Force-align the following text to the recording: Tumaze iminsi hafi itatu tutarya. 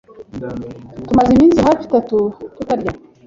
Tumaze 1.07 1.29
iminsi 1.33 1.59
hafi 1.67 1.81
itatu 1.87 2.17
tutarya. 2.55 2.91